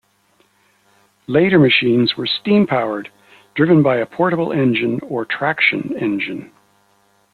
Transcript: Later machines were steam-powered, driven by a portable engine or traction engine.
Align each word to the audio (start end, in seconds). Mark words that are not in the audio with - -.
Later 1.27 1.59
machines 1.59 2.17
were 2.17 2.25
steam-powered, 2.25 3.11
driven 3.53 3.83
by 3.83 3.97
a 3.97 4.07
portable 4.07 4.51
engine 4.51 4.99
or 5.03 5.23
traction 5.25 5.95
engine. 5.95 6.51